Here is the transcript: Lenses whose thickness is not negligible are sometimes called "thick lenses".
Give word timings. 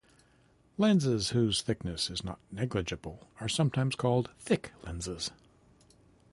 Lenses 0.79 1.29
whose 1.29 1.61
thickness 1.61 2.09
is 2.09 2.23
not 2.23 2.39
negligible 2.51 3.27
are 3.39 3.47
sometimes 3.47 3.93
called 3.93 4.31
"thick 4.39 4.71
lenses". 4.83 5.29